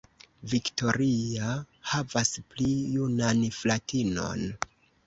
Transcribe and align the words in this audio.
Victoria 0.53 1.51
havas 1.91 2.35
pli 2.55 2.69
junan 2.99 3.47
fratinon. 3.61 4.47